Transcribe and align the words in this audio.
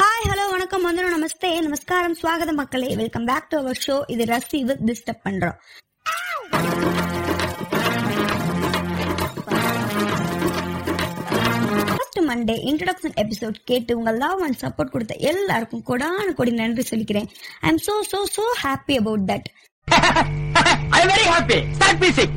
Hi 0.00 0.28
hello 0.28 0.50
வணக்கம். 0.50 0.82
வந்தனம் 0.82 1.14
நமஸ்தே. 1.14 1.60
நமஸ்காரம். 1.60 2.16
ஸ்வாகதம் 2.22 2.60
மக்களே. 2.62 2.96
Welcome 2.96 3.24
back 3.24 3.48
to 3.48 3.58
our 3.58 3.80
show 3.86 4.02
இது 4.06 4.24
ரசி 4.24 4.60
வித் 4.64 4.84
டிஸ்டர்ப் 4.90 5.26
பண்றோம். 5.28 5.56
மண்டே 12.28 12.54
இன்ட்ரடக்ஷன் 12.70 13.16
எபிசோட் 13.22 13.54
கேட்டு 13.64 13.96
உங்க 13.96 14.12
லவ் 14.12 14.42
அண்ட் 14.42 14.56
சப்போர்ட் 14.60 14.90
கொடுத்த 14.90 15.14
எல்லாருக்கும் 15.14 15.82
கொடான 15.86 16.32
கொடி 16.32 16.50
நன்றி 16.50 16.82
சொல்லிக்கிறேன். 16.90 17.28
I 17.60 17.68
am 17.70 17.78
so 17.86 17.94
so 18.12 18.22
so 18.36 18.44
happy 18.62 18.96
about 18.98 19.28
that 19.30 19.48
I 20.98 21.02
very 21.10 21.24
happy 21.32 21.58
start 21.76 22.00
music 22.02 22.34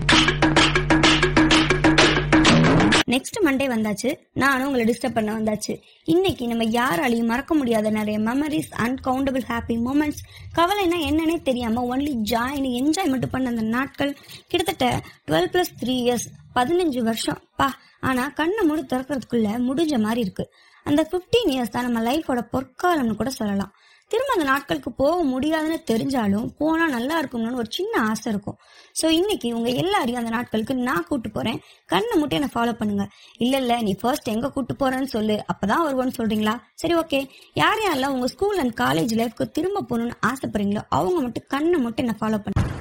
next 3.13 3.37
Monday 3.45 3.65
வந்தாச்சு. 3.73 4.09
நானும் 4.41 4.65
உங்களை 4.67 4.85
டிஸ்டர்ப் 4.89 5.15
பண்ண 5.17 5.31
வந்தாச்சு. 5.37 5.73
இன்னைக்கு 6.13 6.47
நம்ம 6.47 6.63
யாராலையும் 6.77 7.29
மறக்க 7.31 7.53
முடியாத 7.59 7.89
நிறைய 7.89 8.17
மெமரிஸ் 8.19 8.71
அன்கவுண்டபிள் 8.85 9.45
ஹாப்பி 9.51 9.75
மூமெண்ட்ஸ் 9.85 10.21
கவலைனா 10.57 10.99
என்னன்னே 11.09 11.37
தெரியாம 11.49 11.83
ஒன்லி 11.91 12.13
ஜாயின் 12.31 12.67
என்ஜாய் 12.79 13.11
மட்டும் 13.13 13.33
பண்ண 13.35 13.53
அந்த 13.53 13.65
நாட்கள் 13.75 14.13
கிட்டத்தட்ட 14.47 14.87
டுவெல் 15.29 15.49
பிளஸ் 15.53 15.73
த்ரீ 15.81 15.95
இயர்ஸ் 16.05 16.27
பதினஞ்சு 16.59 17.01
வருஷம். 17.09 17.41
பா 17.55 17.69
ஆனா 18.09 18.25
கண்ணை 18.39 18.63
மூடி 18.65 18.83
திறக்கிறதுக்குள்ள 18.93 19.49
முடிஞ்ச 19.69 19.95
மாதிரி 20.05 20.21
இருக்கு. 20.27 20.45
அந்த 20.83 21.01
15 21.13 21.53
இயர்ஸ் 21.55 21.75
தான் 21.75 21.87
நம்ம 21.91 22.01
லைஃபோட 22.09 22.41
பொற்காலம்னு 22.53 23.19
கூட 23.21 23.29
சொல்லலாம். 23.29 23.73
திரும்ப 24.11 24.31
அந்த 24.35 24.45
நாட்களுக்கு 24.51 24.91
போக 24.99 25.15
முடியாதுன்னு 25.31 25.77
தெரிஞ்சாலும் 25.89 26.45
போனால் 26.59 26.93
நல்லா 26.95 27.15
இருக்கணும்னு 27.21 27.59
ஒரு 27.63 27.69
சின்ன 27.77 27.93
ஆசை 28.09 28.27
இருக்கும். 28.33 28.57
ஸோ 28.99 29.05
இன்னைக்கு 29.17 29.47
உங்கள் 29.57 29.79
எல்லாரையும் 29.81 30.19
அந்த 30.21 30.31
நாட்களுக்கு 30.35 30.75
நான் 30.89 31.07
கூட்டு 31.09 31.29
போகிறேன் 31.35 31.59
கண்ணை 31.93 32.13
மட்டும் 32.21 32.39
என்ன 32.39 32.49
ஃபாலோ 32.55 32.73
பண்ணுங்க. 32.81 33.05
இல்லை 33.43 33.59
இல்லை 33.63 33.77
நீ 33.87 33.93
ஃபர்ஸ்ட் 34.03 34.31
எங்கே 34.35 34.53
கூட்டு 34.55 34.75
போகிறேன்னு 34.81 35.11
சொல்லு. 35.15 35.37
அப்போ 35.53 35.67
தான் 35.73 35.85
வருவோன்னு 35.87 36.17
சொல்கிறீங்களா 36.19 36.55
சரி 36.83 36.97
ஓகே 37.03 37.21
யார் 37.63 37.83
யாரெல்லாம் 37.87 38.15
உங்கள் 38.17 38.33
ஸ்கூல் 38.35 38.61
அண்ட் 38.63 38.77
காலேஜ் 38.83 39.15
லைஃப்க்கு 39.21 39.53
திரும்ப 39.59 39.85
போகணும்னு 39.91 40.17
ஆசைப்படுறீங்களோ 40.31 40.83
அவங்க 40.99 41.19
மட்டும் 41.27 41.49
கண்ணை 41.55 41.79
மட்டும் 41.87 42.05
என்ன 42.07 42.17
ஃபாலோ 42.21 42.39
பண்ணுங்க. 42.45 42.76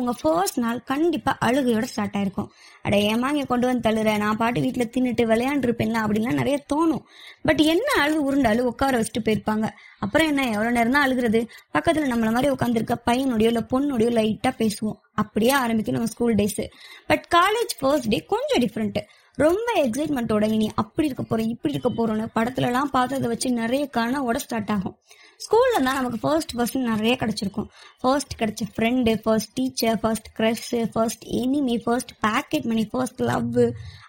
உங்க 0.00 0.12
ஃபர்ஸ்ட் 0.20 0.58
நாள் 0.58 0.80
கண்டிப்பா 0.90 1.32
அழுகையோட 1.46 1.86
ஸ்டார்ட் 1.92 2.16
ஆயிருக்கும். 2.18 2.48
அட 2.82 2.96
ஏமா 2.96 3.28
இங்க 3.34 3.44
கொண்டு 3.52 3.66
வந்து 3.66 3.84
தள்ளுற? 3.86 4.10
நான் 4.18 4.40
பாட்டு 4.42 4.60
வீட்டுல 4.60 4.84
தின்னுட்டு 4.94 5.24
விளையாண்டுருப்பேன்ல 5.32 5.98
அப்படின்லாம் 6.04 6.40
நிறைய 6.40 6.58
தோணும். 6.72 7.04
பட் 7.42 7.62
என்ன 7.74 7.88
அழுது 8.02 8.20
உருண்டாலும் 8.28 8.70
உட்கார 8.72 9.00
வச்சுட்டு 9.00 9.24
போயிருப்பாங்க. 9.24 9.68
அப்புறம் 9.98 10.26
என்ன 10.26 10.48
எவ்வளவு 10.56 10.76
நேரம் 10.78 10.96
தான் 10.96 11.06
அழுகுறது? 11.06 11.42
பக்கத்துல 11.74 12.10
நம்மள 12.12 12.32
மாதிரி 12.36 12.52
உட்காந்துருக்க 12.54 12.96
பையனுடையோ 13.10 13.50
இல்ல 13.52 13.64
பொண்ணுடையோ 13.72 14.10
லைட்டா 14.18 14.52
பேசுவோம். 14.62 14.98
அப்படியே 15.22 15.54
ஆரம்பிக்கும் 15.62 15.96
நம்ம 15.96 16.10
school 16.14 16.34
days 16.34 16.60
but 17.06 17.24
college 17.36 17.72
first 17.80 18.12
day 18.12 18.20
கொஞ்சம் 18.34 18.62
டிஃப்ரெண்ட் 18.64 19.00
ரொம்ப 19.44 19.68
எக்ஸைட்மெண்ட்டோட 19.84 20.44
இனி 20.54 20.66
அப்படி 20.82 21.06
இருக்க 21.08 21.24
போறோம் 21.24 21.52
இப்படி 21.54 21.74
இருக்க 21.74 21.90
போறோம்னு 21.98 22.26
படத்துல 22.34 22.68
எல்லாம் 22.70 22.90
பார்த்ததை 22.96 23.28
வச்சு 23.28 23.48
நிறைய 23.50 23.84
கனவோட 23.96 24.38
ஸ்டார்ட் 24.44 24.70
ஆகும். 24.70 24.96
ஸ்கூலில் 25.40 25.84
தான் 25.86 25.98
நமக்கு 25.98 26.18
ஃபர்ஸ்ட் 26.22 26.52
ஃபர்ஸ்ட் 26.56 26.78
நிறைய 26.88 27.12
கிடச்சிருக்கும். 27.20 27.68
ஃபர்ஸ்ட் 28.02 28.34
கிடைச்ச 28.40 28.66
friend 28.74 29.12
first 29.24 29.52
teacher 29.54 29.98
first 30.02 30.28
crush 30.38 30.80
first 30.94 31.24
enemy 31.40 31.76
first 31.84 32.12
pocket 32.26 32.66
money 32.66 32.84
first 32.92 33.22
love 33.30 33.58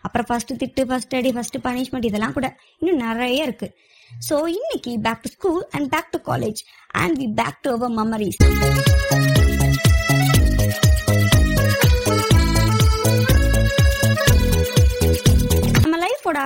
அப்புறம் 0.04 0.28
ஃபர்ஸ்ட் 0.30 0.54
திட்டு 0.62 0.86
ஃபர்ஸ்ட் 0.90 1.16
அடி 1.16 1.32
ஃபர்ஸ்ட் 1.32 1.60
பனிஷ்மெண்ட் 1.68 2.10
இதெல்லாம் 2.10 2.38
கூட 2.38 2.50
இன்னும் 2.82 3.04
நிறைய 3.06 3.48
இருக்குது 3.48 3.74
ஸோ 4.12 4.38
இன்னைக்கு 4.58 4.94
back 5.00 5.24
to 5.26 5.32
school 5.32 5.64
and 5.72 5.90
back 5.96 6.12
to 6.12 6.22
college 6.32 6.62
and 6.96 7.18
we 7.22 7.30
back 7.40 7.62
to 7.62 7.72
our 7.72 7.96
memories 8.00 8.40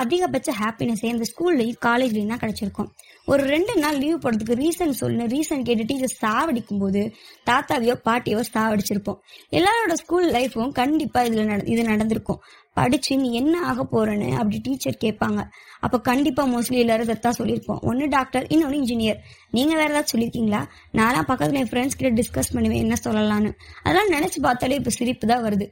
அதிகபட்ச 0.02 0.52
ஹாப்பினஸ்ஸே 0.60 1.04
இந்த 1.04 1.24
ஸ்கூல்லையும் 1.36 1.84
காலேஜ்லயும் 1.86 2.26
தான் 2.26 2.38
கிடச்சிருக்கும். 2.38 2.90
ஒரு 3.24 3.42
ரெண்டு 3.44 3.76
நாள் 3.76 3.98
லீவ் 3.98 4.18
போடுறதுக்கு 4.18 4.68
ரீசன் 4.68 4.90
சொல்லு 4.90 5.24
ரீசன் 5.24 5.62
கேட்டு 5.62 5.84
டீச்சர் 5.86 6.30
சாவடிக்கும் 6.30 6.78
போது 6.78 7.14
தாத்தாவையோ 7.50 7.94
பாட்டியோ 8.04 8.42
சாவடிச்சிருப்போம். 8.54 9.18
எல்லாரோட 9.50 9.92
ஸ்கூல் 9.92 10.32
லைஃப்பும் 10.32 10.72
கண்டிப்பாக 10.72 11.26
இதில் 11.26 11.44
நட- 11.44 11.64
இது 11.64 11.82
நடந்திருக்கும். 11.82 12.40
படிச்சு 12.74 13.16
நீ 13.16 13.32
என்ன 13.32 13.62
ஆக 13.62 13.82
போறேன்னு 13.82 14.32
அப்படி 14.32 14.58
டீச்சர் 14.58 14.96
கேட்பாங்க. 15.00 15.48
அப்போ 15.80 16.00
கண்டிப்பாக 16.00 16.50
மோஸ்ட்லி 16.50 16.78
எல்லாரும் 16.78 17.08
தத்தா 17.08 17.30
சொல்லியிருப்போம். 17.38 17.80
ஒன்னு 17.80 18.08
டாக்டர் 18.08 18.42
இன்னொன்னு 18.42 18.72
இன்ஜினியர் 18.72 19.16
நீங்கள் 19.50 19.76
வேற 19.76 19.88
ஏதாவது 19.88 20.18
சொல்லியிருக்கீங்களா? 20.18 20.66
நான்லாம் 20.92 21.28
பக்கத்துல 21.28 21.52
என் 21.52 21.68
ஃப்ரெண்ட்ஸ் 21.68 21.98
கிட்ட 21.98 22.22
டிஸ்கஸ் 22.22 22.52
பண்ணுவேன் 22.52 22.78
என்ன 22.78 22.94
சொல்லலாம்னு. 23.04 23.52
அதெல்லாம் 23.82 24.20
நினைச்சு 24.20 24.40
பார்த்தாலே 24.40 24.74
இப்போ 24.74 24.90
சிரிப்பு 24.90 25.26
தான் 25.26 25.42
வருது. 25.42 25.70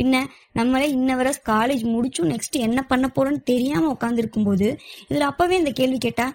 பின்ன 0.00 0.26
நம்மளே 0.52 0.90
இன்ன 0.90 1.16
வரை 1.16 1.32
காலேஜ் 1.48 1.84
முடிச்சும் 1.86 2.30
நெக்ஸ்ட் 2.32 2.58
என்ன 2.58 2.82
பண்ண 2.82 3.10
போறோம்னு 3.14 3.42
தெரியாம 3.42 3.92
உட்காந்துருக்கும் 3.92 4.44
போது 4.44 4.78
இதுல 5.08 5.20
அப்பவே 5.20 5.56
இந்த 5.56 5.70
கேள்வி 5.70 5.98
கேட்டா 5.98 6.26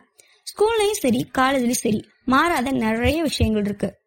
ஸ்கூல்லையும் 0.47 0.99
சரி 0.99 1.29
காலேஜ்லயும் 1.37 1.83
சரி 1.85 2.01
மாறாத 2.25 2.71
நிறைய 2.71 3.21
விஷயங்கள் 3.21 3.63
இருக்கு. 3.63 4.04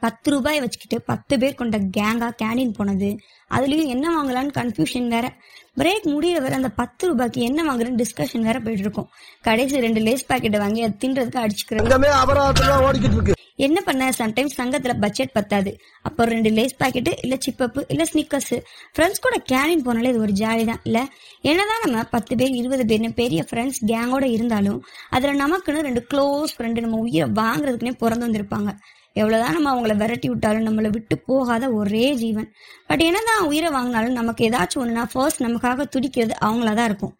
பத்து 0.00 0.30
ரூபாய் 0.30 0.60
வச்சுக்கிட்டு 0.60 0.98
பத்து 1.10 1.34
பேர் 1.38 1.58
கொண்ட 1.60 1.78
கேங்கா 1.96 2.28
கேண்டீன் 2.42 2.76
போனது. 2.78 3.10
அதுலயும் 3.50 3.92
என்ன 3.94 4.06
வாங்கலாம்னு 4.16 4.56
கன்ஃபியூஷன் 4.58 5.08
வேற. 5.14 5.26
பிரேக் 5.80 6.06
முடியிற 6.12 6.38
வரை 6.44 6.54
அந்த 6.60 6.70
பத்து 6.80 7.02
ரூபாய்க்கு 7.08 7.40
என்ன 7.48 7.60
வாங்குறேன்னு 7.68 8.00
டிஸ்கஷன் 8.02 8.46
வேற 8.48 8.56
போயிட்டு 8.60 8.84
இருக்கும் 8.86 9.08
கடைசி 9.48 9.84
ரெண்டு 9.86 10.00
லேஸ் 10.06 10.24
பாக்கெட்டை 10.30 10.58
வாங்கி 10.58 10.82
அது 10.86 10.96
தின்றதுக்கு 11.02 11.44
இருக்கு 13.08 13.36
என்ன 13.66 13.78
பண்ண? 13.86 14.04
சம்டைம்ஸ் 14.18 14.56
சங்கத்துல 14.58 14.92
பட்ஜெட் 15.00 15.32
பத்தாது. 15.32 15.70
அப்போ 16.02 16.24
ரெண்டு 16.24 16.50
லேஸ் 16.50 16.76
பாக்கெட் 16.76 17.10
இல்ல 17.24 17.34
சிப்பப்பு 17.46 17.80
இல்ல 17.88 18.02
ஸ்னிக்கர்ஸ் 18.10 18.54
ஃப்ரெண்ட்ஸ் 18.94 19.22
கூட 19.26 19.36
கேரின் 19.52 19.84
போனாலே 19.86 20.10
இது 20.12 20.20
ஒரு 20.20 20.34
ஜாலி 20.42 20.64
தான். 20.70 20.80
இல்ல 20.88 21.00
என்னதான் 21.50 21.84
நம்ம 21.84 22.04
பத்து 22.14 22.36
பேர் 22.36 22.54
இருபது 22.60 22.84
பேர்னு 22.84 23.10
பெரிய 23.20 23.42
ஃப்ரெண்ட்ஸ் 23.50 23.80
கேங்கோட 23.86 24.26
இருந்தாலும் 24.36 24.80
அதுல 25.10 25.34
நமக்குன்னு 25.44 25.86
ரெண்டு 25.88 26.04
க்ளோஸ் 26.14 26.54
ஃப்ரெண்டு 26.56 26.84
நம்ம 26.86 27.02
உயிரை 27.06 27.28
வாங்குறதுக்குனே 27.42 27.94
பிறந்து 28.04 28.26
வந்திருப்பாங்க. 28.28 28.72
எவ்வளோதான் 29.16 29.56
நம்ம 29.56 29.70
அவங்கள 29.74 29.94
விரட்டி 29.96 30.28
விட்டாலும் 30.28 30.66
நம்மளை 30.68 30.90
விட்டு 30.90 31.18
போகாத 31.18 31.64
ஒரே 31.70 32.14
ஜீவன். 32.14 32.48
பட் 32.86 33.00
என்னதான் 33.00 33.46
உயிரை 33.46 33.70
வாங்கினாலும் 33.76 34.18
நமக்கு 34.20 34.44
ஏதாச்சும் 34.48 34.82
ஒன்றுனா 34.82 35.04
ஃபர்ஸ்ட் 35.12 35.42
நமக்காக 35.46 35.86
துடிக்கிறது 35.94 36.34
அவங்களா 36.48 36.74
தான் 36.74 36.88
இருக்கும். 36.92 37.14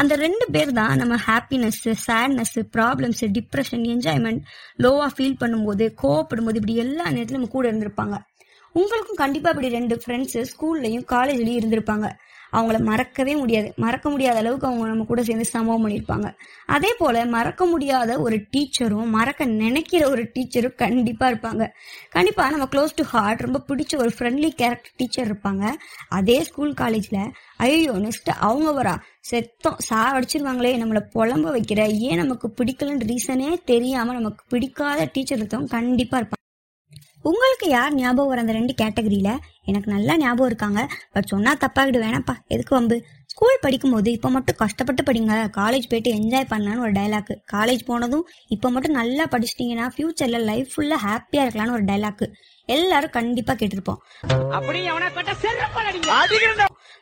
அந்த 0.00 0.16
ரெண்டு 0.16 0.44
பேர் 0.54 0.72
தான் 0.72 0.96
நம்ம 0.96 1.16
happiness 1.26 1.92
sadness 2.06 2.62
problems 2.76 3.26
depression 3.36 3.84
enjoyment 3.94 4.40
லோவாக 4.84 5.10
ஃபீல் 5.16 5.40
பண்ணும்போது 5.42 5.84
கோவப்படும்போது 6.02 6.58
இப்படி 6.60 6.76
எல்லா 6.84 7.04
நேரத்திலும் 7.10 7.40
நம்ம 7.40 7.52
கூட 7.56 7.72
இருந்திருப்பாங்க. 7.72 8.16
உங்களுக்கும் 8.72 9.20
கண்டிப்பாக 9.22 9.54
இப்படி 9.54 9.68
ரெண்டு 9.78 9.96
ஃப்ரெண்ட்ஸு 10.02 10.40
ஸ்கூல்லையும் 10.52 11.04
காலேஜ்லேயும் 11.12 11.60
இருந்திருப்பாங்க. 11.60 12.06
அவங்கள 12.56 12.78
மறக்கவே 12.88 13.34
முடியாது. 13.36 13.68
மறக்க 13.76 14.10
முடியாத 14.10 14.38
அளவுக்கு 14.38 14.66
அவங்க 14.66 14.86
நம்ம 14.86 15.04
கூட 15.04 15.22
சேர்ந்து 15.22 15.44
சம்பவம் 15.44 15.84
பண்ணியிருப்பாங்க. 15.84 16.28
அதே 16.66 16.90
போல 16.98 17.24
மறக்க 17.36 17.64
முடியாத 17.66 18.18
ஒரு 18.20 18.36
டீச்சரும் 18.52 19.10
மறக்க 19.16 19.44
நினைக்கிற 19.44 20.02
ஒரு 20.08 20.24
டீச்சரும் 20.34 20.76
கண்டிப்பாக 20.76 21.32
இருப்பாங்க. 21.32 21.64
கண்டிப்பாக 22.10 22.50
நம்ம 22.50 22.68
க்ளோஸ் 22.74 22.96
டு 22.96 23.04
ஹார்ட் 23.04 23.40
ரொம்ப 23.40 23.60
பிடிச்ச 23.68 23.96
ஒரு 23.96 24.12
ஃப்ரெண்ட்லி 24.18 24.50
கேரக்டர் 24.62 24.96
டீச்சர் 24.96 25.28
இருப்பாங்க. 25.30 25.64
அதே 26.08 26.38
ஸ்கூல் 26.42 26.74
காலேஜில் 26.74 27.20
ஐயோ 27.56 27.92
நெக்ஸ்ட் 28.06 28.30
அவங்க 28.50 28.70
வரா. 28.82 28.94
செத்தம். 29.30 29.78
சாவடிச்சிருவாங்களே 29.90 30.72
நம்மளை 30.82 31.02
புலம்ப 31.14 31.48
வைக்கிற. 31.58 31.80
ஏன் 32.08 32.20
நமக்கு 32.22 32.48
பிடிக்கலன்னு 32.58 33.10
ரீசனே 33.12 33.50
தெரியாமல் 33.64 34.18
நமக்கு 34.20 34.44
பிடிக்காத 34.48 35.08
டீச்சர் 35.12 35.38
ஒருத்தவங்க 35.38 35.76
கண்டிப்பாக 35.78 36.20
இருப்பாங்க. 36.22 36.43
உங்களுக்கு 37.28 37.66
யார் 37.68 37.94
ஞாபகம் 37.94 38.30
வர 38.30 38.40
அந்த 38.40 38.52
ரெண்டு 38.52 38.72
கேட்டகரியில? 38.82 39.30
எனக்கு 39.64 39.88
நல்லா 39.92 40.14
ஞாபகம் 40.16 40.46
இருக்காங்க. 40.46 40.80
பட் 41.12 41.30
சொன்னா 41.32 41.52
தப்பாகிடு 41.54 41.98
வேணாப்பா 42.02 42.34
எதுக்கு 42.48 42.74
வம்பு? 42.74 42.96
ஸ்கூல் 43.32 43.62
படிக்கும்போது 43.62 44.08
இப்போ 44.10 44.28
மட்டும் 44.30 44.56
கஷ்டப்பட்டு 44.56 45.02
படிங்க. 45.02 45.36
காலேஜ் 45.60 45.86
போயிட்டு 45.92 46.10
என்ஜாய் 46.14 46.50
பண்ணலான்னு 46.50 46.84
ஒரு 46.86 46.92
டைலாக் 46.92 47.32
காலேஜ் 47.52 47.82
போனதும் 47.86 48.26
இப்போ 48.48 48.70
மட்டும் 48.70 48.96
நல்லா 49.00 49.24
படிச்சிட்டிங்கன்னா 49.24 49.86
ஃபியூச்சர்ல 49.94 50.40
லைஃப் 50.50 50.68
ஃபுல்லாக 50.74 51.00
ஹாப்பியாக 51.06 51.46
இருக்கலாம்னு 51.46 51.76
ஒரு 51.78 51.84
டைலாக் 51.84 52.24
எல்லாரும் 52.66 53.10
கண்டிப்பா 53.10 53.52
கேட்டிருப்போம். 53.52 54.00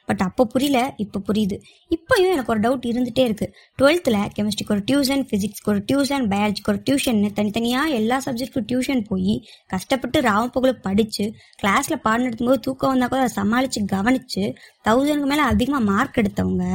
பட் 0.06 0.20
அப்போ 0.20 0.44
புரியல 0.44 0.78
இப்போ 0.96 1.18
புரியுது. 1.28 1.56
இப்போயும் 1.96 2.32
எனக்கு 2.32 2.52
ஒரு 2.52 2.60
டவுட் 2.60 2.86
இருந்துட்டே 2.90 3.24
இருக்கு. 3.24 3.46
டுவெல்த்தில் 3.78 4.18
கெமிஸ்ட்ரிக்கு 4.36 4.74
ஒரு 4.76 4.82
டியூஷன் 4.90 5.22
ஃபிசிக்ஸ்க்கு 5.28 5.70
ஒரு 5.74 5.84
டியூஷன் 5.92 6.24
பயாலஜிக்கு 6.32 6.72
ஒரு 6.72 6.82
டியூஷன் 6.90 7.32
தனித்தனியாக 7.32 7.88
எல்லா 7.88 8.20
சப்ஜெக்ட்க்கும் 8.26 8.66
டியூஷன் 8.72 9.04
போய் 9.08 9.34
கஷ்டப்பட்டு 9.66 10.20
ராவம் 10.20 10.52
பகல 10.52 10.72
படித்து 10.72 11.26
கிளாஸில் 11.62 12.02
பாடம் 12.02 12.26
நடத்தும்போது 12.26 12.60
தூக்கம் 12.60 12.90
வந்தால் 12.90 13.08
கூட 13.08 13.20
அதை 13.20 13.32
சமாளித்து 13.34 13.84
கவனித்து 13.84 14.44
தௌசண்ட்க்கு 14.88 15.30
மேலே 15.32 15.40
அதிகமாக 15.42 15.84
மார்க் 15.84 16.20
எடுத்தவங்க 16.22 16.66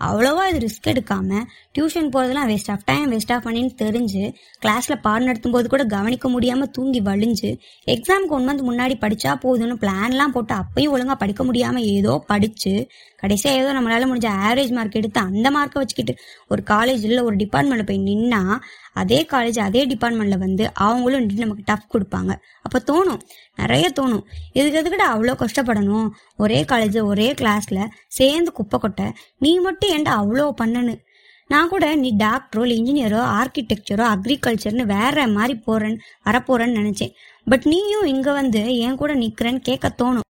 அவ்வளோவா 0.00 0.44
இது 0.50 0.58
ரிஸ்க் 0.58 0.88
எடுக்காம 0.88 1.40
tuition 1.74 2.10
போகிறதுலாம் 2.12 2.48
waste 2.50 2.70
of 2.70 2.84
time 2.84 3.08
waste 3.10 3.32
of 3.32 3.44
பண்ணின்னு 3.46 3.72
தெரிஞ்சு 3.82 4.22
கிளாஸில் 4.62 5.00
பாடம் 5.02 5.26
நடத்தும் 5.26 5.52
போது 5.52 5.68
கூட 5.68 5.84
கவனிக்க 5.90 6.28
முடியாமல் 6.28 6.70
தூங்கி 6.70 7.00
வலிஞ்சு 7.00 7.50
எக்ஸாமுக்கு 7.86 8.34
ஒன் 8.34 8.46
மந்த் 8.48 8.64
முன்னாடி 8.68 8.96
படித்தா 9.00 9.34
போதும்னு 9.42 9.76
பிளான்லாம் 9.82 10.32
போட்டு 10.32 10.54
அப்பயும் 10.54 10.94
ஒழுங்காக 10.94 11.18
படிக்க 11.18 11.44
முடியாமல் 11.44 11.88
ஏதோ 11.90 12.14
படித்து 12.26 12.74
கடைசியாக 13.20 13.60
ஏதோ 13.60 13.70
நம்மளால் 13.76 14.08
முடிஞ்ச 14.10 14.28
ஆவரேஜ் 14.46 14.72
மார்க் 14.72 14.98
எடுத்து 15.00 15.20
அந்த 15.20 15.46
மார்க்கை 15.50 15.80
வச்சுக்கிட்டு 15.82 16.14
ஒரு 16.48 16.62
காலேஜ் 16.70 17.04
இல்லை 17.08 17.22
ஒரு 17.22 17.36
டிபார்ட்மெண்ட்டில் 17.36 17.88
போய் 17.90 18.06
நின்னா 18.10 18.40
அதே 18.92 19.26
காலேஜ் 19.32 19.58
அதே 19.60 19.82
டிபார்ட்மெண்ட்டில் 19.86 20.44
வந்து 20.46 20.64
அவங்களும் 20.86 21.20
நின்று 21.20 21.44
நமக்கு 21.44 21.66
டஃப் 21.66 21.90
கொடுப்பாங்க. 21.94 22.32
அப்போ 22.62 22.78
தோணும். 22.90 23.20
நிறைய 23.56 23.86
தோணும். 24.00 24.24
இதுக்கு 24.52 24.80
எதுக்கிட்ட 24.80 25.06
அவ்வளோ 25.14 25.34
கஷ்டப்படணும்? 25.44 26.08
ஒரே 26.36 26.62
காலேஜ் 26.62 26.98
ஒரே 27.04 27.28
கிளாஸில் 27.32 27.82
சேர்ந்து 28.18 28.52
குப்பை 28.52 28.78
கொட்டை 28.78 29.06
நீ 29.38 29.52
மட்டும் 29.58 29.92
ஏன்டா 29.96 30.14
அவ்வளோ 30.22 30.46
பண்ணனு 30.62 30.96
நான் 31.50 31.68
கூட 31.68 31.84
நீ 31.94 32.10
டாக்டரோ 32.18 32.62
இல்லை 32.64 32.74
இன்ஜினியரோ 32.80 33.20
ஆர்கிடெக்சரோ 33.38 34.04
அக்ரிகல்ச்சர்னு 34.14 34.84
வேற 34.96 35.26
மாதிரி 35.28 35.54
போகிறேன்னு 35.66 36.02
வரப்போறேன்னு 36.24 36.78
நினைச்சேன். 36.80 37.14
பட் 37.46 37.64
நீயும் 37.64 38.06
இங்க 38.06 38.32
வந்து 38.32 38.62
என் 38.78 38.98
கூட 39.02 39.14
நிக்கிறேன்னு 39.14 39.62
கேட்க 39.68 39.88
தோணும். 40.02 40.26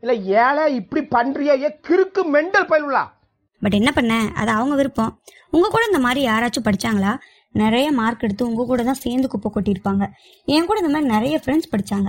இல்ல 0.00 0.14
ஏழை 0.14 0.74
இப்படி 0.74 1.02
பண்றியே 1.16 1.54
ஏ 1.62 1.70
கிறுக்கு 1.88 2.22
மெண்டல் 2.24 2.68
பயிலுலா 2.72 3.04
பட் 3.62 3.72
என்ன 3.72 3.90
பண்ண? 3.92 4.14
அது 4.34 4.50
அவங்க 4.50 4.74
விருப்பம். 4.74 5.12
உங்க 5.50 5.68
கூட 5.68 5.84
இந்த 5.86 5.98
மாதிரி 5.98 6.20
யாராச்சும் 6.26 6.66
படிச்சாங்களா? 6.68 7.12
நிறைய 7.52 7.92
மார்க் 7.92 8.22
எடுத்து 8.22 8.46
உங்க 8.46 8.64
கூட 8.64 8.82
தான் 8.82 9.02
சேர்ந்து 9.04 9.28
குப்பை 9.28 9.50
கொட்டியிருப்பாங்க. 9.54 10.04
என் 10.44 10.66
கூட 10.66 10.78
இந்த 10.78 10.92
மாதிரி 10.92 11.10
நிறைய 11.14 11.40
ஃப்ரெண்ட்ஸ் 11.44 11.70
படிச்சாங்க. 11.70 12.08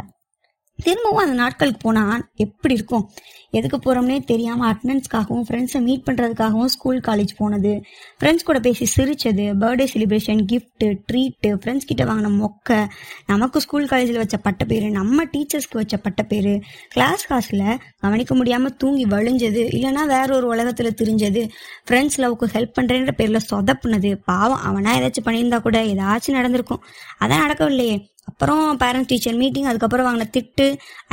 திரும்பவும் 0.84 1.24
அந்த 1.24 1.34
நாட்களுக்கு 1.34 1.80
போனால் 1.81 2.24
எப்படி 2.36 2.74
இருக்கும்? 2.74 3.12
எதுக்கு 3.52 3.78
போகிறோம்னே 3.78 4.24
தெரியாமல் 4.24 4.68
அட்டண்டன்ஸ்க்காகவும் 4.72 5.46
ஃப்ரெண்ட்ஸை 5.48 5.80
மீட் 5.81 6.04
பண்ணுறதுக்காகவும் 6.06 6.72
ஸ்கூல் 6.74 7.00
காலேஜ் 7.00 7.31
போனது. 7.38 7.72
ஃப்ரெண்ட்ஸ் 8.20 8.46
கூட 8.46 8.60
பேசி 8.60 8.86
சிரித்தது 8.86 9.46
birthday 9.62 9.86
celebration 9.94 10.42
gift 10.52 10.88
treat 11.12 11.52
friends 11.62 11.86
கிட்ட 11.86 12.04
வாங்கின 12.04 12.31
மொக்க 12.42 12.88
நமக்கு 13.26 13.62
ஸ்கூல் 13.62 13.88
காலேஜில் 13.88 14.18
வச்ச 14.18 14.38
பட்ட 14.38 14.66
பேர் 14.66 14.86
நம்ம 14.90 15.24
டீச்சர்ஸ்க்கு 15.24 15.80
வச்ச 15.81 15.98
பட்ட 15.98 16.24
பேர். 16.24 16.62
கிளாஸ் 16.90 17.28
காசில் 17.28 17.66
கவனிக்க 18.00 18.36
முடியாமல் 18.36 18.76
தூங்கி 18.76 19.06
வழிஞ்சது. 19.06 19.64
இல்லைன்னா 19.78 20.06
வேற 20.06 20.36
ஒரு 20.36 20.48
உலகத்தில் 20.48 20.98
திரிஞ்சது. 21.02 21.50
ஃப்ரெண்ட்ஸ் 21.90 22.18
லவ்க்கு 22.18 22.54
ஹெல்ப் 22.54 22.78
பண்ணுறேன்ற 22.81 23.12
பேரில் 23.12 23.48
சொதப்புனது. 23.52 24.14
பாவம் 24.26 24.62
அவனா 24.62 24.98
ஏதாச்சும் 24.98 25.28
பண்ணியிருந்தா 25.28 25.62
கூட 25.62 25.84
ஏதாச்சும் 25.84 26.40
நடந்திருக்கும். 26.40 26.84
அதான் 27.20 27.44
நடக்கவில்லையே. 27.46 27.98
அப்புறம் 28.30 28.64
பேரண்ட்ஸ் 28.80 29.10
டீச்சர் 29.10 29.38
மீட்டிங் 29.38 29.68
அதுக்கப்புறம் 29.70 30.08
வாங்கின 30.08 30.28
திட்டு 30.34 30.66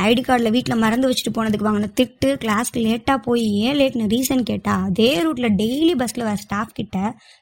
ஐடி 0.05 0.23
கார்டில் 0.23 0.51
வீட்டில் 0.51 0.81
மறந்து 0.81 1.09
வச்சுட்டு 1.09 1.33
போனதுக்கு 1.33 1.67
வாங்கின 1.67 1.89
திட்டு 1.97 2.29
கிளாஸ்க்கு 2.41 2.83
லேட்டாக 2.85 3.19
போய் 3.23 3.43
ஏன் 3.61 3.77
லேட்னு 3.79 4.07
ரீசன் 4.13 4.43
கேட்டால் 4.43 4.83
அதே 4.87 5.11
ரூட்டில் 5.23 5.49
டெய்லி 5.57 5.93
பஸ்ஸில் 5.97 6.27
வர 6.27 6.37
ஸ்டாஃப் 6.43 6.73
கிட்ட 6.73 6.97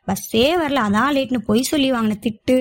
பஸ்ஸே 0.08 0.48
வரல 0.62 0.84
அதான் 0.86 1.16
லேட்னு 1.16 1.42
பொய் 1.46 1.64
சொல்லி 1.66 1.90
வாங்கின 1.92 2.20
திட்டு 2.26 2.58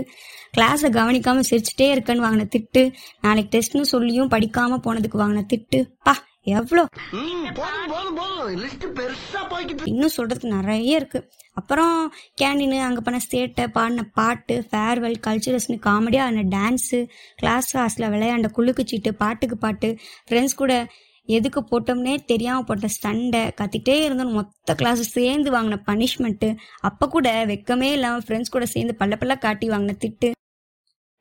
கிளாஸை 0.52 0.88
கவனிக்காமல் 0.92 1.48
சிரிச்சுட்டே 1.48 1.88
இருக்கேன்னு 1.92 2.24
வாங்கின 2.24 2.46
திட்டு 2.50 2.82
நாளைக்கு 3.20 3.52
டெஸ்ட்னு 3.54 3.86
சொல்லியும் 3.90 4.28
படிக்காமல் 4.28 4.84
போனதுக்கு 4.84 5.22
வாங்கின 5.22 5.44
திட்டு 5.48 5.78
பா 6.04 6.14
எவ்வளோ 6.46 6.82
இன்னும் 9.90 10.14
சொல்றதுக்கு 10.16 10.48
நிறைய 10.58 10.96
இருக்கு. 10.96 11.20
அப்புறம் 11.60 12.12
கேண்டீனு 12.40 12.78
அங்கே 12.80 13.02
பண்ண 13.04 13.18
சேட்டை 13.32 13.64
பாடின 13.76 14.04
பாட்டு 14.18 14.54
ஃபேர்வெல் 14.70 15.16
கல்ச்சுரல்ஸ்னு 15.26 15.78
காமெடியாக 15.86 16.28
ஆன 16.30 16.44
டான்ஸு 16.56 17.00
கிளாஸ் 17.36 17.70
கிளாஸில் 17.76 18.10
விளையாண்ட 18.14 18.50
குலுக்கு 18.58 18.84
சீட்டு 18.86 19.12
பாட்டுக்கு 19.14 19.58
பாட்டு 19.58 19.90
ஃப்ரெண்ட்ஸ் 20.28 20.60
கூட 20.62 20.74
எதுக்கு 21.28 21.60
போட்டோம்னே 21.70 22.14
தெரியாமல் 22.24 22.64
போட்ட 22.64 22.86
சண்டை 22.86 23.42
கத்திட்டே 23.60 23.96
இருந்தோம். 24.04 24.32
மொத்த 24.32 24.74
கிளாஸ் 24.74 25.02
சேர்ந்து 25.16 25.50
வாங்கின 25.50 25.80
பனிஷ்மெண்ட்டு 25.86 26.50
அப்போ 26.80 27.08
கூட 27.08 27.46
வெக்கமே 27.52 27.90
இல்லாமல் 27.92 28.24
ஃப்ரெண்ட்ஸ் 28.26 28.54
கூட 28.56 28.66
சேர்ந்து 28.66 28.96
பல்ல 29.00 29.16
பல்ல 29.22 29.38
காட்டி 29.38 29.68
வாங்கின 29.70 29.96
திட்டு 30.04 30.30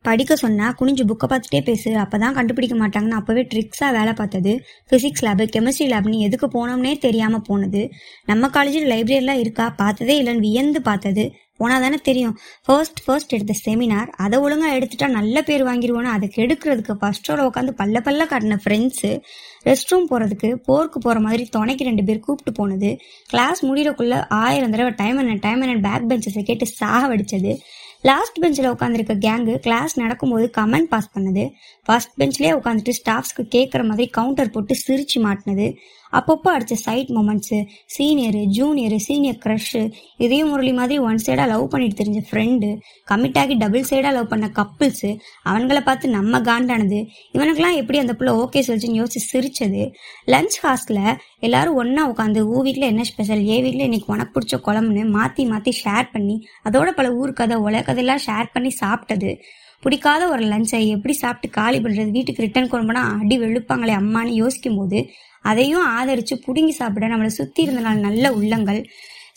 படிக்க 0.03 0.35
சொன்னால் 0.35 0.75
குனிஞ்சு 0.79 1.03
புக்கை 1.09 1.27
பார்த்துட்டே 1.31 1.61
பேசு. 1.69 1.89
அப்போ 2.03 2.17
தான் 2.23 2.35
கண்டுபிடிக்க 2.37 2.75
மாட்டாங்கன்னு 2.81 3.19
அப்போவே 3.19 3.43
ட்ரிக்ஸாக 3.51 3.91
வேலை 3.97 4.13
பார்த்தது. 4.13 4.53
ஃபிசிக்ஸ் 4.89 5.23
லேபு 5.27 5.45
கெமிஸ்ட்ரி 5.55 5.87
லேப்னு 5.93 6.25
எதுக்கு 6.27 6.47
போனோம்னே 6.55 6.93
தெரியாமல் 7.05 7.45
போனது. 7.49 7.81
நம்ம 8.31 8.49
காலேஜில் 8.57 8.91
லைப்ரரியெலாம் 8.93 9.41
இருக்கா? 9.43 9.67
பார்த்ததே 9.81 10.15
இல்லைன்னு 10.21 10.45
வியந்து 10.47 10.81
பார்த்தது. 10.89 11.25
போனால் 11.59 11.83
தானே 11.83 11.97
தெரியும். 12.07 12.33
ஃபர்ஸ்ட் 12.65 12.99
ஃபர்ஸ்ட் 13.05 13.33
எடுத்த 13.35 13.53
செமினார் 13.65 14.09
அதை 14.23 14.37
ஒழுங்காக 14.45 14.77
எடுத்துட்டா 14.77 15.07
நல்ல 15.17 15.35
பேர் 15.49 15.63
வாங்கிடுவோன்னு 15.67 16.09
அதை 16.13 16.27
கெடுக்கிறதுக்கு 16.37 16.93
ஃபஸ்ட்டோட 17.01 17.41
உட்காந்து 17.49 17.73
பல்ல 17.81 17.97
பல்ல 18.07 18.25
காட்டின 18.31 18.57
ஃப்ரெண்ட்ஸு 18.63 19.11
ரெஸ்ட் 19.69 19.91
ரூம் 19.91 20.07
போகிறதுக்கு 20.11 20.49
போர்க்கு 20.67 20.99
போகிற 21.05 21.19
மாதிரி 21.27 21.45
துணைக்கு 21.55 21.87
ரெண்டு 21.89 22.05
பேர் 22.07 22.25
கூப்பிட்டு 22.25 22.53
போனது. 22.59 22.89
கிளாஸ் 23.29 23.61
முடியறக்குள்ள 23.69 24.17
ஆயிரம் 24.41 24.73
தடவை 24.75 24.93
டைம் 25.01 25.21
என்ன 25.23 25.39
டைம் 25.45 25.63
என்ன 25.67 25.77
பேக் 25.87 26.09
பெஞ்சஸை 26.11 26.43
கேட்டு 26.49 26.67
சாக 26.79 27.03
வடிச்சது 27.13 27.53
லாஸ்ட் 28.09 28.39
பெஞ்சில் 28.39 28.69
உட்காந்துருக்க 28.69 29.13
கேங்கு 29.25 29.53
கிளாஸ் 29.65 29.93
நடக்கும்போது 29.99 30.45
கமெண்ட் 30.57 30.89
பாஸ் 30.93 31.11
பண்ணது. 31.17 31.43
ஃபர்ஸ்ட் 31.85 32.13
பெஞ்ச்லேயே 32.19 32.51
உட்காந்துட்டு 32.59 32.93
ஸ்டாஃப்ஸ்க்கு 32.99 33.43
கேட்குற 33.55 33.83
மாதிரி 33.89 34.05
கவுண்டர் 34.09 34.49
போட்டு 34.49 34.75
சிரிச்சு 34.87 35.17
மாட்டினது. 35.27 35.67
அப்பப்போ 36.19 36.49
அடித்த 36.55 36.75
sight 36.85 37.11
moments 37.17 37.57
senior 37.95 38.41
junior 38.57 38.97
senior 39.07 39.39
crush 39.45 39.81
இதே 40.25 40.39
முரளி 40.49 40.73
மாதிரி 40.79 40.97
ஒன் 41.07 41.21
சைடாக 41.25 41.47
லவ் 41.51 41.65
பண்ணிட்டு 41.73 41.99
தெரிஞ்ச 42.01 42.21
ஃப்ரெண்டு 42.29 42.69
கமிட் 43.11 43.39
ஆகி 43.41 43.55
டபுள் 43.63 43.87
சைடாக 43.91 44.13
லவ் 44.17 44.29
பண்ண 44.33 44.47
கப்புள்ஸு 44.59 45.11
அவங்கள 45.51 45.79
பார்த்து 45.87 46.15
நம்ம 46.17 46.41
காண்டானது. 46.49 46.99
இவனுக்கெல்லாம் 47.37 47.79
எப்படி 47.81 47.99
அந்த 48.03 48.15
பிள்ளை 48.19 48.33
ஓகே 48.43 48.63
சொல்லிச்சுன்னு 48.67 49.01
யோசிச்சு 49.01 49.23
சிரிச்சது. 49.31 49.83
லஞ்ச் 50.33 50.57
ஹாஸ்டில் 50.65 51.01
எல்லாரும் 51.47 51.79
ஒன்றா 51.83 52.03
உட்காந்து 52.11 52.43
ஊ 52.53 52.63
வீட்டில் 52.67 52.89
என்ன 52.91 53.03
ஸ்பெஷல் 53.11 53.43
ஏ 53.53 53.57
வீட்டில் 53.65 53.87
இன்னைக்கு 53.89 54.13
உனக்கு 54.15 54.33
பிடிச்ச 54.35 54.61
குழம்புன்னு 54.67 55.03
மாற்றி 55.17 55.45
மாற்றி 55.51 55.73
ஷேர் 55.83 56.07
பண்ணி 56.15 56.37
அதோட 56.69 56.91
பல 56.99 57.09
ஊர் 57.21 57.37
கதை 57.41 57.57
உலக 57.67 57.83
கதையெல்லாம் 57.89 58.23
ஷேர் 58.27 58.53
பண்ணி 58.55 58.71
சாப்பிட்டது. 58.83 59.31
பிடிக்காத 59.83 60.23
ஒரு 60.33 60.43
லஞ்சை 60.51 60.79
எப்படி 60.95 61.13
சாப்பிட்டு 61.21 61.47
காலி 61.57 61.77
பண்ணுறது 61.83 62.11
வீட்டுக்கு 62.17 62.43
ரிட்டர்ன் 62.43 62.69
கொண்டு 62.71 62.87
போனால் 62.89 63.09
அடி 63.21 63.35
வெளுப்பாங்களே 63.41 63.93
அம்மான்னு 64.01 64.39
யோசிக்கும் 64.41 64.77
போது 64.79 64.99
அதையும் 65.43 65.87
ஆதரித்து 65.97 66.37
பிடுங்கி 66.45 66.75
சாப்பிட 66.81 67.07
நம்மளை 67.07 67.31
சுற்றி 67.39 67.61
இருந்த 67.63 67.81
நாள் 67.81 68.05
நல்ல 68.07 68.31
உள்ளங்கள் 68.33 68.81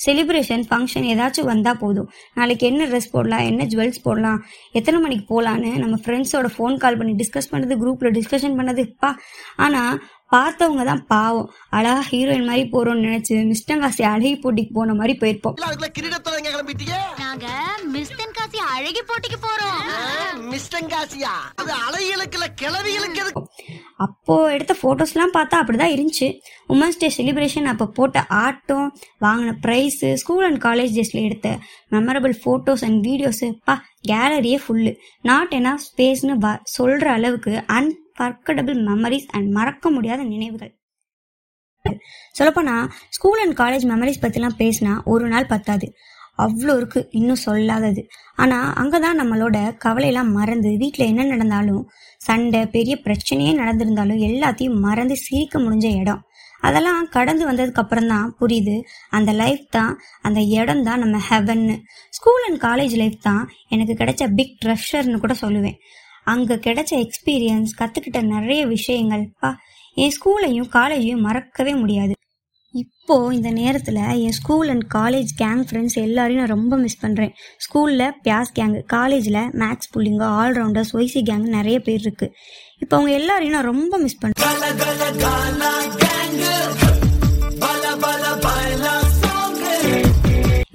செலிப்ரேஷன் 0.05 0.65
ஃபங்க்ஷன் 0.71 1.07
ஏதாச்சும் 1.13 1.49
வந்தால் 1.51 1.79
போதும். 1.83 2.09
நாளைக்கு 2.35 2.65
என்ன 2.67 2.87
ட்ரெஸ் 2.87 3.13
போடலாம் 3.13 3.45
என்ன 3.51 3.65
ஜுவல்ஸ் 3.65 4.03
போடலாம் 4.03 4.41
எத்தனை 4.79 4.99
மணிக்கு 5.01 5.27
போகலான்னு 5.31 5.71
நம்ம 5.83 5.97
ஃப்ரெண்ட்ஸோட 6.05 6.49
ஃபோன் 6.57 6.77
கால் 6.83 6.99
பண்ணி 6.99 7.15
டிஸ்கஸ் 7.23 7.51
பண்ணது 7.53 7.77
குரூப்பில் 7.83 8.15
டிஸ்கஷன் 8.19 8.59
பண்ணது 8.59 8.83
பா. 8.99 9.11
ஆனால் 9.57 9.95
பார்த்தவங்க 10.33 10.85
தான் 10.89 11.03
பாவம். 11.13 11.49
அழகா 11.77 12.03
ஹீரோயின் 12.11 12.49
மாதிரி 12.49 12.65
போகிறோம்னு 12.73 13.07
நினச்சி 13.09 13.35
மிஸ்டங்காசி 13.53 14.03
அழகி 14.13 14.37
போட்டிக்கு 14.45 14.73
போன 14.79 14.95
மாதிரி 15.01 15.15
போயிருப்போம். 15.23 15.57
நாங்க 17.25 17.47
மிஸ் 17.95 18.15
தென்காசி 18.21 18.59
அழகி 18.75 19.03
போட்டிக்கு 19.11 19.39
போறோம். 19.47 19.81
மிஸ்டங்காசியா 20.53 21.35
அது 21.61 21.73
அலைகளுக்கு 21.87 22.39
இல்ல 22.39 22.49
கிளவிகளுக்கு 22.63 23.23
அப்போ 24.05 24.35
எடுத்த 24.55 24.73
ஃபோட்டோஸ்லாம் 24.81 25.35
பார்த்தா 25.37 25.61
அப்படிதான் 25.61 25.95
இருந்துச்சு. 25.95 26.29
உமன்ஸ் 26.75 27.01
டே 27.03 27.09
செலிப்ரேஷன் 27.19 27.71
அப்போ 27.73 27.87
போட்ட 27.99 28.25
ஆட்டம் 28.45 28.89
வாங்கின 29.27 29.55
ப்ரைஸு 29.67 30.09
ஸ்கூல் 30.23 30.47
அண்ட் 30.49 30.61
காலேஜ் 30.67 30.97
டேஸில் 30.99 31.27
எடுத்த 31.29 31.51
மெமரபிள் 31.95 32.35
ஃபோட்டோஸ் 32.43 32.85
அண்ட் 32.89 33.01
வீடியோஸு 33.09 33.49
பா 33.69 33.77
கேலரியே 34.11 34.59
ஃபுல்லு 34.65 34.93
நாட் 35.31 35.55
என்ன 35.61 35.73
ஸ்பேஸ்னு 35.87 36.37
வ 36.45 36.51
சொல்கிற 36.77 37.09
அளவுக்கு 37.19 37.55
அன்பர்கடபிள் 38.19 38.79
மெமரிஸ் 38.89 39.31
அண்ட் 39.37 39.49
மறக்க 39.57 39.91
முடியாத 39.95 40.21
நினைவுகள். 40.35 40.71
சொல்லப்போனால் 42.37 42.87
ஸ்கூல் 43.17 43.41
அண்ட் 43.43 43.57
காலேஜ் 43.61 43.85
மெமரிஸ் 43.91 44.23
பற்றிலாம் 44.23 44.57
பேசினா 44.61 44.93
ஒரு 45.13 45.25
நாள் 45.33 45.51
பத்தாது. 45.51 45.87
அவ்வளோ 46.45 46.73
இருக்குது 46.79 47.09
இன்னும் 47.19 47.43
சொல்லாதது. 47.45 48.03
ஆனால் 48.43 48.71
அங்கே 48.81 48.99
தான் 49.05 49.21
நம்மளோட 49.21 49.59
கவலையெல்லாம் 49.85 50.31
மறந்து 50.39 50.71
வீட்டில் 50.83 51.09
என்ன 51.11 51.27
நடந்தாலும் 51.33 51.85
சண்டை 52.21 52.63
பெரிய 52.77 52.95
பிரச்சனையே 53.05 53.53
நடந்திருந்தாலும் 53.61 54.23
எல்லாத்தையும் 54.31 54.81
மறந்து 54.87 55.17
சிரிக்க 55.27 55.59
முடிஞ்ச 55.67 55.87
இடம். 56.03 56.23
அதெல்லாம் 56.63 57.03
கடந்து 57.17 57.45
வந்ததுக்கு 57.51 57.83
அப்புறம் 57.85 58.11
தான் 58.15 58.29
புரியுது 58.41 58.77
அந்த 59.17 59.31
லைஃப் 59.43 59.65
தான் 59.79 59.93
அந்த 60.29 60.41
இடம் 60.61 60.83
தான் 60.89 61.03
நம்ம 61.05 61.21
ஹெவன்னு 61.29 61.77
ஸ்கூல் 62.19 62.47
அண்ட் 62.49 62.61
காலேஜ் 62.67 62.97
லைஃப் 63.03 63.19
தான் 63.29 63.45
எனக்கு 63.77 63.97
கிடைச்ச 64.01 64.25
பிக் 64.39 64.57
ட்ரெஷர்னு 64.65 65.23
கூட 65.25 65.37
சொல்லுவேன். 65.45 65.79
அங்கே 66.33 66.55
கிடைச்ச 66.67 66.93
எக்ஸ்பீரியன்ஸ் 67.05 67.73
கற்றுக்கிட்ட 67.81 68.21
நிறைய 68.35 68.61
விஷயங்கள். 68.77 69.25
பா 69.43 69.51
என் 70.03 70.15
ஸ்கூலையும் 70.17 70.71
காலேஜையும் 70.77 71.25
மறக்கவே 71.27 71.75
முடியாது. 71.83 72.15
இப்போது 72.75 73.35
இந்த 73.37 73.51
நேரத்தில் 73.59 74.01
என் 74.25 74.37
school 74.39 74.71
and 74.73 74.87
college 74.95 75.31
gang 75.43 75.63
friends 75.69 75.97
எல்லாரையும் 76.07 76.41
நான் 76.43 76.55
ரொம்ப 76.55 76.77
மிஸ் 76.77 76.99
பண்ணுறேன் 77.05 77.33
ஸ்கூலில் 77.67 78.07
பியாஸ் 78.25 78.51
கேங் 78.59 78.75
காலேஜில் 78.95 79.41
மேக்ஸ் 79.63 79.91
புள்ளிங்க 79.95 80.25
ஆல்ரவுண்டர்ஸ் 80.41 80.93
ஒய்சி 80.99 81.23
கேங் 81.31 81.47
நிறைய 81.59 81.79
பேர் 81.87 82.03
இருக்கு. 82.07 82.29
இப்போ 82.83 82.97
அவங்க 82.97 83.13
எல்லாரையும் 83.21 83.57
நான் 83.57 83.71
ரொம்ப 83.73 83.99
மிஸ் 84.05 84.21
பண்ணுறேன் 84.23 84.55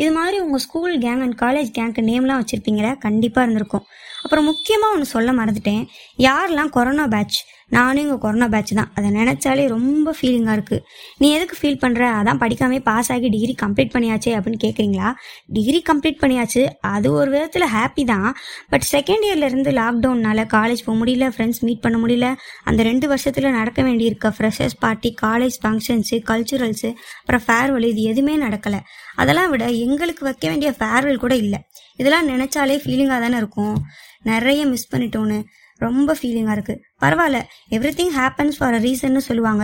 இது 0.04 0.12
மாதிரி 0.20 0.38
உங்கள் 0.44 0.64
ஸ்கூல் 0.68 0.96
கேங் 1.00 1.22
அண்ட் 1.26 1.38
காலேஜ் 1.42 1.70
கேங்க்கு 1.76 2.02
நேம்லாம் 2.12 2.42
வச்சுருப்பீங்களா? 2.42 2.92
கண்டிப்பாக 3.08 3.46
இருந்திருக்கும். 3.46 3.86
அப்புறம் 4.24 4.48
முக்கியமாக 4.52 4.94
ஒன்று 4.96 5.14
சொல்ல 5.16 5.32
மறந்துட்டேன். 5.40 5.84
யாரெல்லாம் 6.28 6.76
கொரோனா 6.78 7.08
பேட்ச் 7.16 7.40
நானும் 7.76 8.04
இங்கே 8.04 8.16
கொரோனா 8.24 8.48
பேட்ச் 8.54 8.72
தான். 8.78 8.90
அதை 8.98 9.10
நினச்சாலே 9.18 9.66
ரொம்ப 9.74 10.14
ஃபீலிங்காக 10.18 10.56
இருக்குது 10.58 10.82
நீ 11.22 11.28
எதுக்கு 11.36 11.56
ஃபீல் 11.60 11.78
பண்ணுற 11.84 12.02
அதான் 12.20 12.42
படிக்காமே 12.42 12.78
பாஸ் 12.88 13.10
ஆகி 13.14 13.28
டிகிரி 13.36 13.54
கம்ப்ளீட் 13.62 13.94
பண்ணியாச்சே 13.94 14.32
அப்படின்னு 14.38 14.60
கேட்குறீங்களா 14.64 15.10
டிகிரி 15.58 15.80
கம்ப்ளீட் 15.90 16.20
பண்ணியாச்சு. 16.24 16.64
அது 16.96 17.08
ஒரு 17.20 17.30
விதத்தில் 17.36 17.68
ஹாப்பி 17.76 18.06
தான். 18.12 18.28
பட் 18.74 18.86
செகண்ட் 18.92 19.26
இயர்லேருந்து 19.30 19.74
லாக்டவுன்னால் 19.80 20.44
காலேஜ் 20.56 20.84
போக 20.88 20.98
முடியல 21.02 21.30
ஃப்ரெண்ட்ஸ் 21.36 21.64
மீட் 21.68 21.84
பண்ண 21.86 22.00
முடியல. 22.04 22.30
அந்த 22.72 22.82
ரெண்டு 22.90 23.08
வருஷத்தில் 23.14 23.50
நடக்க 23.60 23.82
வேண்டியிருக்க 23.90 24.34
freshers 24.40 24.78
party 24.86 25.12
college 25.24 25.58
functions 25.64 26.20
culturals 26.32 26.92
அப்புறம் 27.22 27.46
ஃபேர்வெல் 27.48 27.90
இது 27.94 28.04
எதுவுமே 28.14 28.38
நடக்கலை. 28.46 28.82
அதெல்லாம் 29.22 29.50
விட 29.56 29.66
எங்களுக்கு 29.88 30.24
வைக்க 30.30 30.46
வேண்டிய 30.52 30.72
ஃபேர்வெல் 30.82 31.24
கூட 31.26 31.36
இல்லை. 31.46 31.62
இதெல்லாம் 32.02 32.30
நினச்சாலே 32.34 32.78
ஃபீலிங்காக 32.84 33.20
தானே 33.26 33.38
இருக்கும். 33.44 33.76
நிறைய 34.24 34.66
மிஸ் 34.66 34.92
பண்ணிட்டோன்னு 34.94 35.38
ரொம்ப 35.78 36.16
ஃபீலிங்காக 36.20 36.56
இருக்குது 36.58 36.82
பரவாயில்ல 37.04 37.40
every 37.76 37.92
thing 38.00 38.14
happens 38.18 38.58
for 38.58 38.74
a 38.74 38.80
ரீசன்னு 38.80 39.22
சொல்லுவாங்க. 39.30 39.64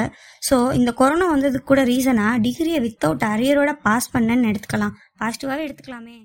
ஸோ 0.50 0.56
இந்த 0.74 0.92
கொரோனா 0.92 1.28
வந்ததுக்கு 1.34 1.70
கூட 1.72 1.84
ரீசனாக 1.84 2.42
டிகிரியை 2.46 2.80
வித்தவுட் 2.86 3.28
அரியரோட 3.34 3.74
பாஸ் 3.86 4.14
பண்ணேன்னு 4.14 4.50
எடுத்துக்கலாம். 4.52 4.96
பாசிட்டிவாகவே 5.20 5.66
எடுத்துக்கலாமே. 5.68 6.18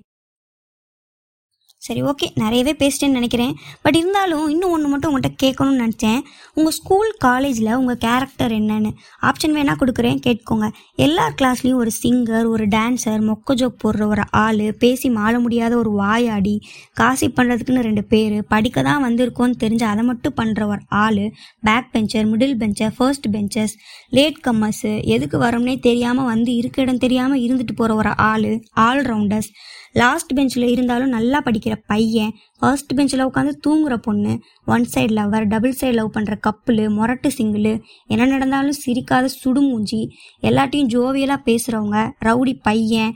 சரி 1.83 2.01
ஓகே 2.09 2.27
நிறையவே 2.41 2.73
பேசிட்டேன்னு 2.81 3.17
நினைக்கிறேன். 3.19 3.53
பட் 3.81 3.95
இருந்தாலும் 3.95 4.45
இன்னும் 4.49 4.73
ஒன்று 4.75 4.89
மட்டும் 4.91 5.09
உங்கள்கிட்ட 5.09 5.39
கேட்கணும்னு 5.43 5.81
நினச்சேன். 5.83 6.19
உங்கள் 6.53 6.75
ஸ்கூல் 6.77 7.09
காலேஜில் 7.25 7.71
உங்கள் 7.79 7.99
கேரக்டர் 8.05 8.53
என்னென்னு? 8.59 8.91
ஆப்ஷன் 9.29 9.55
வேணால் 9.57 9.79
கொடுக்குறேன் 9.81 10.21
கேட்கோங்க 10.27 10.67
எல்லா 11.05 11.25
கிளாஸ்லேயும் 11.39 11.81
ஒரு 11.83 11.91
சிங்கர் 12.01 12.47
ஒரு 12.53 12.67
டான்சர் 12.67 13.25
மொக்க 13.29 13.55
ஜோக் 13.61 13.81
போடுற 13.83 14.05
ஒரு 14.05 14.25
ஆள் 14.43 14.63
பேசி 14.83 15.09
மாள 15.09 15.33
முடியாத 15.39 15.73
ஒரு 15.77 15.91
வாயாடி 15.93 16.55
காசி 16.93 17.29
பண்ணுறதுக்குன்னு 17.37 17.85
ரெண்டு 17.89 18.05
பேர் 18.05 18.37
படிக்க 18.47 18.83
தான் 18.83 19.03
வந்திருக்கோன்னு 19.07 19.61
தெரிஞ்சு 19.65 19.85
அதை 19.85 20.03
மட்டும் 20.03 20.37
பண்ணுற 20.39 20.63
ஒரு 20.67 20.81
ஆள் 21.03 21.23
back 21.63 21.91
bencher 21.93 22.27
middle 22.31 22.57
bencher 22.63 22.95
first 22.97 23.29
benchers 23.35 23.75
late 24.09 24.41
comers 24.47 24.93
எதுக்கு 25.15 25.37
வரோம்னே 25.37 25.77
தெரியாமல் 25.81 26.25
வந்து 26.25 26.51
இருக்க 26.55 26.81
இடம் 26.81 27.03
தெரியாமல் 27.05 27.43
இருந்துட்டு 27.45 27.75
போகிற 27.75 27.93
ஒரு 27.95 28.13
ஆள் 28.31 28.49
ஆல்ரவுண்டர்ஸ் 28.87 29.51
லாஸ்ட் 29.93 30.33
பெஞ்சில் 30.33 30.67
இருந்தாலும் 30.69 31.09
நல்லா 31.09 31.39
படிக்கிற 31.45 31.75
பையன் 31.85 32.31
ஃபர்ஸ்ட் 32.59 32.93
பெஞ்சில் 32.95 33.25
உட்காந்து 33.25 33.53
தூங்குற 33.67 33.95
பொண்ணு 33.97 34.33
one 34.65 34.85
side 34.93 35.13
lover 35.17 35.45
double 35.45 35.75
side 35.81 35.93
love 35.93 36.13
பண்ணுற 36.15 36.35
கப்புலு 36.47 36.85
மொரட்டு 36.97 37.27
சிங்கிள் 37.27 37.69
என்ன 38.07 38.25
நடந்தாலும் 38.25 38.79
சிரிக்காத 38.85 39.29
சுடுமூஞ்சி 39.43 40.01
எல்லாத்தையும் 40.41 40.91
ஜோவியலாக 40.93 41.39
பேசுகிறவங்க 41.49 41.97
ரவுடி 42.19 42.53
பையன் 42.61 43.13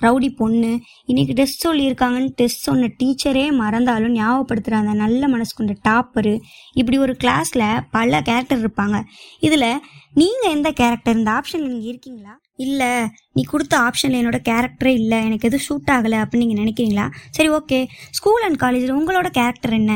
ரவுடி 0.00 0.28
பொண்ணு 0.34 0.72
இன்றைக்கி 1.06 1.32
டெஸ்ட் 1.32 1.66
சொல்லியிருக்காங்கன்னு 1.66 2.30
டெஸ்ட் 2.34 2.66
சொன்ன 2.68 2.90
டீச்சரே 3.00 3.46
மறந்தாலும் 3.52 4.14
ஞாபகப்படுத்துகிற 4.14 4.76
அந்த 4.82 4.92
நல்ல 4.92 5.28
மனசு 5.28 5.54
கொண்ட 5.54 5.76
டாப்பரு 5.88 6.34
இப்படி 6.74 6.98
ஒரு 6.98 7.16
கிளாஸில் 7.24 7.66
பல 7.90 8.20
கேரக்டர் 8.20 8.62
இருப்பாங்க. 8.64 8.98
இதில் 9.40 9.68
நீங்கள் 10.14 10.50
எந்த 10.50 10.70
கேரக்டர் 10.72 11.16
இந்த 11.16 11.30
ஆப்ஷனில் 11.30 11.72
நீங்கள் 11.72 11.90
இருக்கீங்களா? 11.92 12.34
இல்லை 12.64 12.92
நீ 13.38 13.42
கொடுத்த 13.50 13.74
ஆப்ஷனில் 13.86 14.18
என்னோட 14.20 14.38
கேரக்டரே 14.48 14.92
இல்லை 15.00 15.18
எனக்கு 15.26 15.46
எதுவும் 15.48 15.64
ஷூட் 15.66 15.90
ஆகலை 15.94 16.16
அப்படின்னு 16.22 16.44
நீங்கள் 16.44 16.60
நினைக்கிறீங்களா? 16.62 17.04
சரி 17.36 17.50
ஓகே 17.58 17.78
ஸ்கூல் 18.18 18.44
அண்ட் 18.46 18.58
காலேஜில் 18.62 18.94
உங்களோட 18.96 19.28
கேரக்டர் 19.36 19.74
என்ன? 19.78 19.92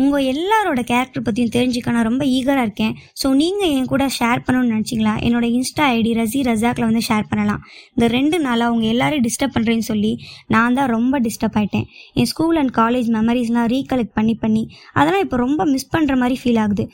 உங்கள் 0.00 0.26
எல்லாரோட 0.32 0.80
கேரக்டர் 0.90 1.24
பற்றியும் 1.26 1.52
தெரிஞ்சுக்க 1.56 1.94
நான் 1.96 2.06
ரொம்ப 2.08 2.24
ஈகராக 2.36 2.66
இருக்கேன். 2.66 2.94
ஸோ 3.20 3.26
நீங்கள் 3.40 3.72
என் 3.76 3.88
கூட 3.92 4.06
ஷேர் 4.18 4.42
பண்ணணும்னு 4.46 4.74
நினச்சிங்களா? 4.74 5.14
என்னோட 5.26 5.48
இன்ஸ்டா 5.58 5.86
ஐடி 5.96 6.12
ரசி 6.20 6.42
ரஜாக்கில் 6.50 6.88
வந்து 6.90 7.02
ஷேர் 7.08 7.26
பண்ணலாம். 7.32 7.62
இந்த 7.94 8.08
ரெண்டு 8.16 8.38
நாளாக 8.46 8.68
அவங்க 8.70 8.86
எல்லாரையும் 8.94 9.26
டிஸ்டர்ப் 9.28 9.56
பண்ணுறேன்னு 9.56 9.86
சொல்லி 9.92 10.12
நான் 10.56 10.76
தான் 10.80 10.90
ரொம்ப 10.96 11.20
டிஸ்டர்ப் 11.28 11.58
ஆயிட்டேன். 11.62 11.86
என் 12.20 12.30
ஸ்கூல் 12.34 12.60
அண்ட் 12.62 12.74
காலேஜ் 12.80 13.10
மெமரிஸ்லாம் 13.18 13.68
ரீகலெக்ட் 13.74 14.14
பண்ணி 14.20 14.36
பண்ணி 14.44 14.64
அதெல்லாம் 14.98 15.24
இப்போ 15.26 15.38
ரொம்ப 15.46 15.64
மிஸ் 15.74 15.90
பண்ணுற 15.96 16.16
மாதிரி 16.22 16.38
ஃபீல் 16.42 16.62
ஆகுது. 16.66 16.86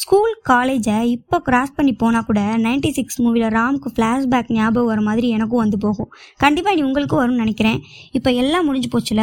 ஸ்கூல் 0.00 0.32
காலேஜை 0.48 1.02
இப்போ 1.02 1.36
கிராஸ் 1.38 1.74
பண்ணி 1.74 1.92
போனால் 1.92 2.24
கூட 2.24 2.40
நைன்டி 2.56 2.90
சிக்ஸ் 2.90 3.18
மூவியில் 3.22 3.52
ராம்க்கு 3.56 3.88
ஃப்ளாஷ்பேக் 3.96 4.48
ஞாபகம் 4.48 4.84
வர 4.84 5.00
மாதிரி 5.00 5.28
எனக்கும் 5.28 5.58
வந்து 5.58 5.78
போகும். 5.78 6.08
கண்டிப்பாக 6.36 6.76
இனி 6.76 6.86
உங்களுக்கும் 6.86 7.20
வரும்னு 7.20 7.42
நினைக்கிறேன். 7.44 7.78
இப்போ 8.10 8.30
எல்லாம் 8.32 8.64
முடிஞ்சு 8.64 8.88
போச்சுல? 8.94 9.22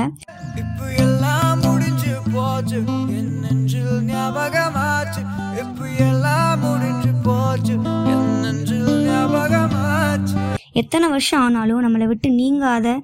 இப்ப 0.55 0.93
எல்லாம் 1.05 1.59
முடிஞ்சு 1.59 2.13
போச்சு. 2.33 2.79
என் 3.17 3.33
நெஞ்சில் 3.39 3.99
ஞாபகமாச்சு. 4.11 5.23
இப்ப 5.61 5.89
எல்லாம் 6.07 6.59
முடிஞ்சு 6.59 7.11
போச்சு. 7.23 7.75
என் 8.13 8.31
நெஞ்சில் 8.39 8.93
ஞாபகமாச்சு. 9.09 10.37
எத்தனை 10.73 11.09
வருஷம் 11.09 11.41
ஆனாலும் 11.41 11.83
நம்மளை 11.85 12.07
விட்டு 12.07 12.29
நீங்காத 12.31 12.99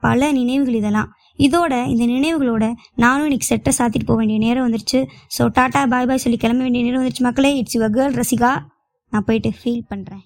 பல 0.00 0.30
நினைவுகள் 0.32 0.78
இதெல்லாம். 0.80 1.10
இதோட 1.46 1.74
இந்த 1.92 2.04
நினைவுகளோட 2.14 2.64
நானும் 2.94 3.26
இன்னைக்கு 3.28 3.46
செட்டை 3.46 3.72
சாத்திட்டு 3.78 4.08
போக 4.10 4.18
வேண்டிய 4.20 4.38
நேரம் 4.38 4.66
வந்துருச்சு. 4.66 5.00
ஸோ 5.36 5.44
டாட்டா 5.58 5.82
பாய் 5.94 6.08
பாய் 6.10 6.24
சொல்லி 6.24 6.38
கிளம்ப 6.38 6.62
வேண்டிய 6.62 6.84
நேரம் 6.84 7.00
வந்துருச்சு 7.02 7.26
மக்களே. 7.28 7.52
It's 7.56 7.78
your 7.78 7.96
girl 7.98 8.18
Rasika. 8.20 8.52
நான் 9.12 9.26
போயிட்டு 9.28 9.52
ஃபீல் 9.60 9.86
பண்ணுறேன் 9.92 10.24